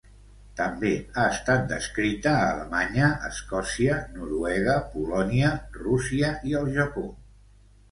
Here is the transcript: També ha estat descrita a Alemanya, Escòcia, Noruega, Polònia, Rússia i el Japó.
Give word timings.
També 0.59 0.93
ha 1.17 1.25
estat 1.33 1.67
descrita 1.71 2.33
a 2.37 2.47
Alemanya, 2.55 3.11
Escòcia, 3.29 3.99
Noruega, 4.17 4.81
Polònia, 4.97 5.53
Rússia 5.85 6.35
i 6.53 6.59
el 6.65 6.75
Japó. 6.83 7.09